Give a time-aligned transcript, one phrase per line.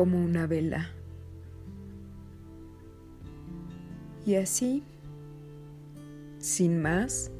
[0.00, 0.88] como una vela.
[4.24, 4.82] Y así,
[6.38, 7.30] sin más,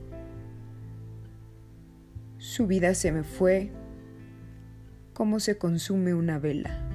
[2.37, 3.73] su vida se me fue
[5.15, 6.87] como se consume una vela.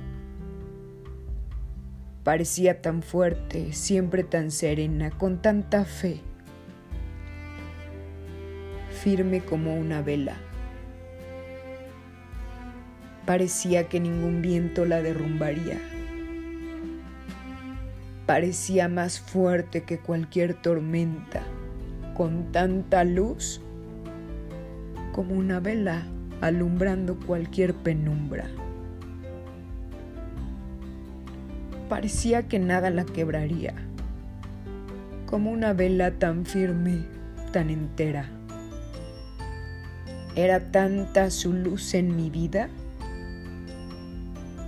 [2.24, 6.22] Parecía tan fuerte, siempre tan serena, con tanta fe,
[8.92, 10.38] firme como una vela.
[13.26, 15.80] Parecía que ningún viento la derrumbaría.
[18.26, 21.44] Parecía más fuerte que cualquier tormenta,
[22.16, 23.62] con tanta luz
[25.12, 26.04] como una vela
[26.42, 28.50] alumbrando cualquier penumbra.
[31.90, 33.74] parecía que nada la quebraría,
[35.26, 37.06] como una vela tan firme,
[37.52, 38.30] tan entera.
[40.36, 42.70] Era tanta su luz en mi vida,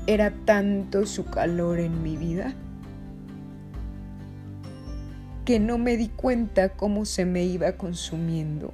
[0.08, 2.56] era tanto su calor en mi vida,
[5.44, 8.74] que no me di cuenta cómo se me iba consumiendo.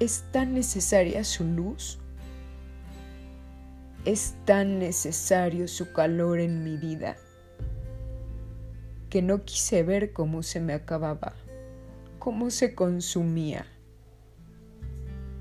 [0.00, 1.98] ¿Es tan necesaria su luz?
[4.06, 7.16] Es tan necesario su calor en mi vida
[9.10, 11.34] que no quise ver cómo se me acababa,
[12.18, 13.66] cómo se consumía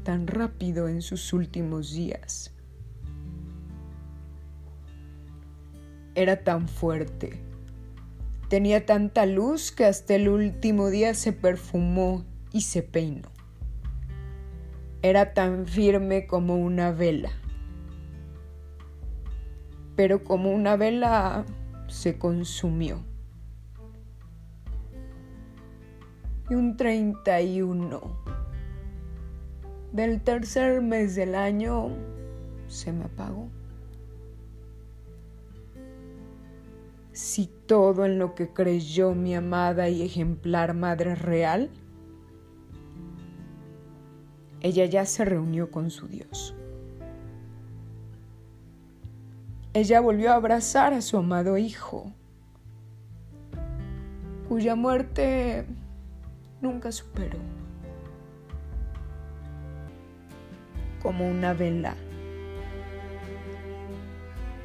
[0.07, 2.53] tan rápido en sus últimos días.
[6.15, 7.41] Era tan fuerte,
[8.47, 13.27] tenía tanta luz que hasta el último día se perfumó y se peinó.
[15.01, 17.33] Era tan firme como una vela
[19.97, 21.43] pero como una vela
[21.87, 23.03] se consumió.
[26.49, 28.36] Y un 31
[29.97, 31.89] del tercer mes del año
[32.67, 33.49] se me apagó.
[37.11, 41.69] Si todo en lo que creyó mi amada y ejemplar madre real,
[44.61, 46.55] ella ya se reunió con su Dios.
[49.77, 52.11] ella volvió a abrazar a su amado hijo,
[54.49, 55.67] cuya muerte
[56.61, 57.37] nunca superó.
[61.07, 61.95] Como una vela,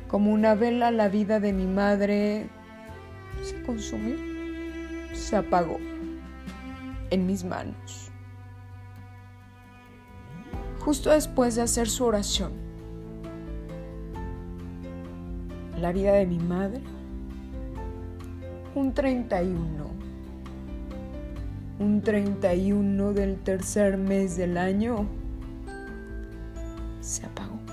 [0.08, 2.48] como una vela la vida de mi madre
[3.44, 4.16] se consumió,
[5.12, 5.78] se apagó
[7.10, 8.10] en mis manos.
[10.80, 12.50] Justo después de hacer su oración,
[15.80, 16.80] la vida de mi madre,
[18.74, 19.60] un 31,
[21.78, 25.21] un 31 del tercer mes del año,
[27.12, 27.71] se apagó.